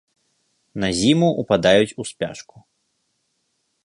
На 0.83 0.87
зіму 1.01 1.29
ўпадаюць 1.41 1.95
у 2.05 2.05
спячку. 2.13 2.55